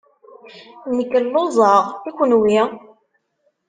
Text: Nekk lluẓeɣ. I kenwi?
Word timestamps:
Nekk 0.97 1.13
lluẓeɣ. 1.25 1.85
I 2.09 2.11
kenwi? 2.17 2.59